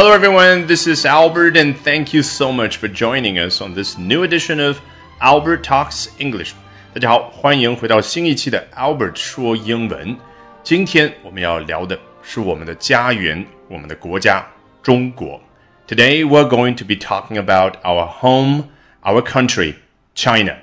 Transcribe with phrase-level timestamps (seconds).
[0.00, 0.66] Hello, everyone.
[0.66, 4.60] This is Albert, and thank you so much for joining us on this new edition
[4.60, 4.80] of
[5.20, 6.52] Albert Talks English.
[6.94, 10.16] 大家好，欢迎回到新一期的 Albert 说英文。
[10.62, 14.46] 今天我们要聊的是我们的家园，我们的国家——
[14.82, 15.40] 中国。
[15.88, 18.64] Today we're going to be talking about our home,
[19.02, 19.74] our country,
[20.14, 20.56] China.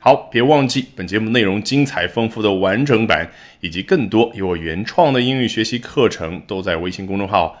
[0.00, 7.56] 好，别忘记本节目内容精彩丰富的完整版，以及更多由我原创的英语学习课程，都在微信公众号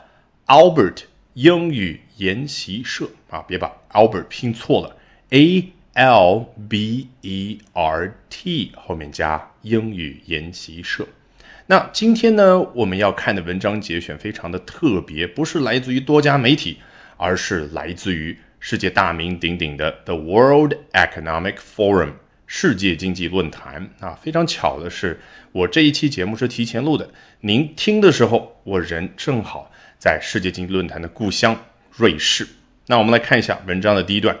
[0.47, 4.95] Albert 英语研习社啊，别把 Albert 拼错了
[5.31, 11.07] ，A L B E R T 后面加英语研习社。
[11.65, 16.77] 那今天呢，我们要看的文章节选非常的特别，不是来自于多家媒体，
[17.17, 22.13] 而是来自于世界大名鼎鼎的 The World Economic Forum。
[22.45, 25.19] 世界经济论坛啊，非常巧的是，
[25.51, 27.09] 我这一期节目是提前录的。
[27.41, 29.71] 您听的时候，我人正好
[30.05, 31.59] 在世界经济论坛的故乡
[31.89, 32.47] 瑞士。
[32.85, 34.37] 那我们来看一下文章的第一段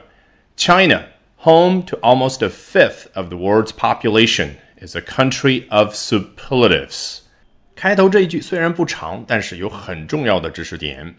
[0.55, 1.01] ：China,
[1.37, 7.21] home to almost a fifth of the world's population, is a country of superlatives。
[7.75, 11.15] 开头这一句虽然不长，但是有很重要的知识点。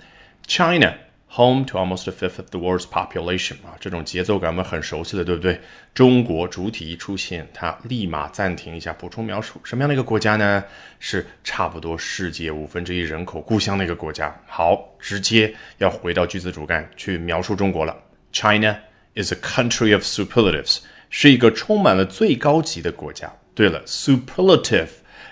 [0.46, 0.94] China。
[1.36, 5.60] Home to almost a fifth of the world's population 啊，这种节奏感我们很熟悉的，对不对？
[5.92, 10.64] 中国主体一出现，它立马暂停一下，补充描述什么样的一个国家呢？
[10.98, 14.34] 是差不多世界五分之一人口故乡的一个国家。
[14.46, 17.94] 好，直接要回到句子主干去描述中国了。
[18.32, 18.74] China
[19.14, 20.78] is a country of superlatives，
[21.10, 23.30] 是一个充满了最高级的国家。
[23.54, 24.88] 对了，superlative。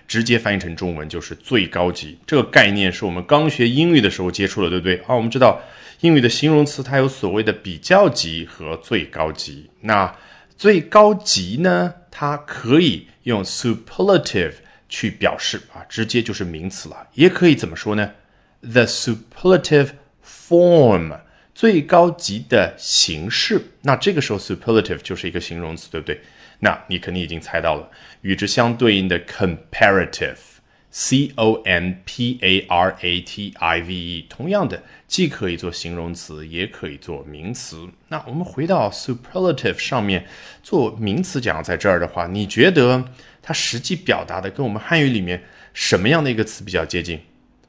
[0.06, 2.18] 直接翻译成中文就是最高级。
[2.26, 4.96] 这个概念是我们刚学英语的时候接触的，对不对？
[5.06, 5.60] 啊，我们知道
[6.00, 9.70] 英语的形容词它有所谓的比较级和最高级。
[9.80, 10.14] 那
[10.56, 14.54] 最高级呢，它可以用 superlative
[14.88, 17.08] 去表示啊，直接就是名词了。
[17.14, 18.12] 也可以怎么说呢
[18.60, 19.90] ？The superlative
[20.24, 21.18] form，
[21.54, 23.60] 最高级的形式。
[23.82, 26.20] 那这个时候 superlative 就是一个形容词，对不对？
[26.60, 27.90] 那你肯定已经猜到了，
[28.22, 37.88] 与之相对应的 comparative，c o m p a r a t i v e，同样的既可以做形容词，也可以做名词。
[38.08, 40.26] 那我们回到 superlative 上面
[40.62, 43.04] 做名词讲，在这儿的话，你觉得
[43.42, 45.42] 它实际表达的跟我们汉语里面
[45.72, 47.20] 什么样的一个词比较接近？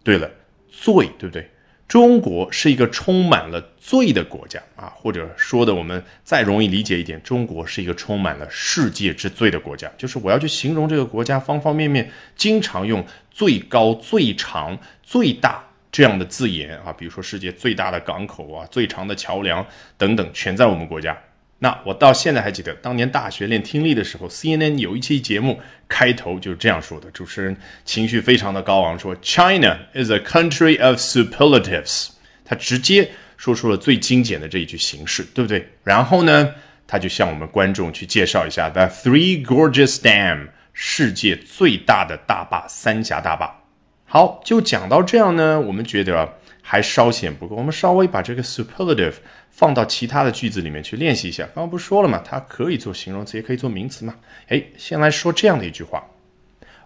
[0.04, 0.30] 对了，
[0.70, 1.50] 最，对不对？
[1.88, 9.92] 中国是一个充满了罪的国家啊，或者说的我们再容易理解一点，中国是一个充满了世界之最的国家。
[9.96, 19.66] 就是我要去形容这个国家方方面面，经常用最高、最长、最大这样的字眼啊，比如说世界最大的港口啊、最长的桥梁
[19.96, 21.16] 等等，全在我们国家。
[21.60, 27.56] 那我到现在还记得，当年大学练听力的时候，CNN 有一期节目开头就是这样说的，主持人
[27.86, 32.10] 情绪非常的高昂，说 China is a country of superlatives，
[32.44, 35.70] 他直接说出了最精简的这一句形式，对不对？
[35.84, 36.54] 然后呢，
[36.86, 43.62] 他就向我们观众去介绍一下 The Three Gorges Dam，世界最大的大坝——三峡大坝。
[44.04, 46.38] 好，就讲到这样呢，我们觉得。
[46.68, 49.14] 还稍显不够，我们稍微把这个 superlative
[49.52, 51.44] 放到其他的句子里面去练习一下。
[51.54, 52.20] 刚刚不是说了吗？
[52.26, 54.16] 它可以做形容词，也可以做名词嘛。
[54.48, 56.04] 哎，先来说这样的一句话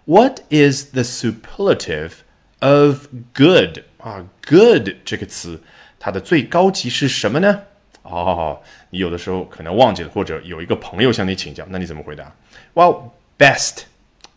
[0.03, 2.11] ：What is the superlative
[2.59, 3.79] of good？
[3.99, 5.61] 啊，good 这个词，
[5.97, 7.61] 它的最高级是什么呢？
[8.01, 12.35] 哦，你有的时候可能忘记了，或者有一个朋友向你请教，那你怎么回答
[12.73, 13.83] ？Well, best。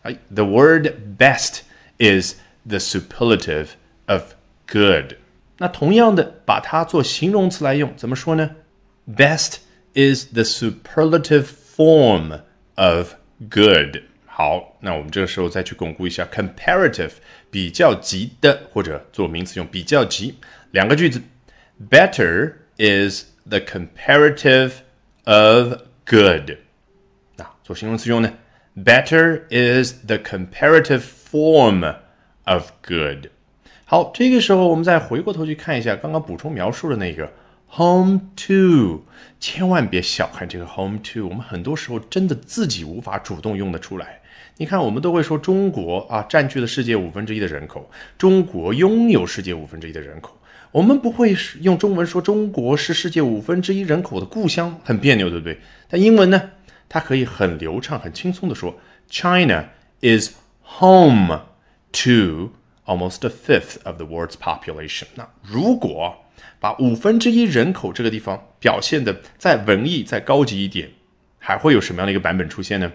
[0.03, 0.87] 哎，the word
[1.17, 1.59] best
[1.97, 3.67] is the superlative
[4.05, 4.33] of
[4.67, 5.17] good。
[5.58, 8.50] 那同样的，把它做形容词来用，怎么说呢？
[9.06, 9.56] Best
[9.94, 12.40] is the superlative form
[12.76, 13.14] of
[13.50, 14.02] good。
[14.26, 17.12] 好，那我们这个时候再去巩固一下 comparative
[17.50, 20.38] 比较级的，或者做名词用比较级。
[20.70, 21.20] 两个句子，
[21.90, 24.72] Better is the comparative
[25.24, 26.58] of good。
[27.36, 28.32] 那做形容词用呢？
[28.76, 31.96] Better is the comparative form
[32.44, 33.30] of good。
[33.93, 37.31] 好，这个时候我们再回过头去看一下刚刚补充描述的那个
[37.69, 39.03] home to，
[39.39, 44.19] 千万别小看这个 home to，我们很多时候真的自己无法主动用得出来。
[44.57, 47.87] 你看，我们都会说中国啊占据了世界五分之一的人口，
[48.17, 50.35] 中国拥有世界五分之一的人口，
[50.71, 55.59] 我们不会用中文说中国是世界五分之一人口的故乡，很别扭，对不对？
[55.87, 56.41] 但英文呢，
[56.89, 58.75] 它可以很流畅、很轻松的说
[59.07, 59.65] ，China
[60.01, 60.31] is
[60.63, 61.41] home
[61.91, 62.49] to。
[62.86, 65.06] almost a fifth of the world's population。
[65.14, 66.24] 那如果
[66.60, 70.90] 把五分之一人口这个地方表现的再文艺、再高级一点，
[71.38, 72.92] 还会有什么样的一个版本出现呢？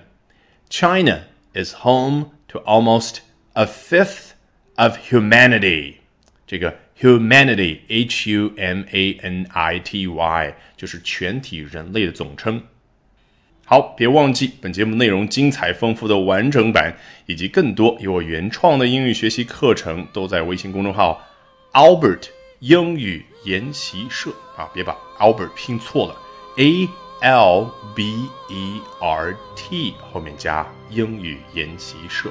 [0.70, 1.24] China
[1.54, 3.18] is home to almost
[3.54, 4.32] a fifth
[4.76, 5.96] of humanity。
[6.48, 12.64] 这个 humanity，h u m a n i t y，就是全体人类的总称。
[13.71, 21.21] 好，别忘记本节目内容精彩丰富的完整版，以及更多由我原创的英语学习课程，都在微信公众号
[21.75, 22.29] Albert
[22.61, 24.71] 英语研习社啊！
[24.73, 26.17] 别把 Albert 拼错了
[26.57, 26.89] ，A
[27.21, 32.31] L B E R T 后面加英语研习社。